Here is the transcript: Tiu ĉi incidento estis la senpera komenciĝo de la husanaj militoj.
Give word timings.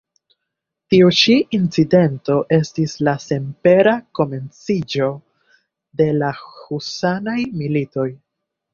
Tiu 0.93 1.09
ĉi 1.17 1.35
incidento 1.57 2.37
estis 2.57 2.97
la 3.09 3.15
senpera 3.27 3.95
komenciĝo 4.23 5.13
de 6.03 6.11
la 6.25 6.35
husanaj 6.51 7.41
militoj. 7.63 8.13